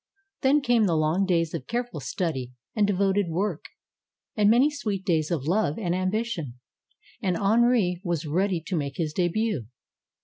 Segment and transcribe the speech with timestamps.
[0.41, 3.65] Then came the long days of careful study and de voted work.
[4.35, 6.55] And many sweet days of love and ambi tion.
[7.21, 9.67] And Henri was ready to make his debut.